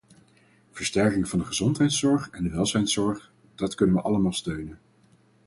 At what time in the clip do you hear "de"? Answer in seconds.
1.39-1.45, 2.43-2.49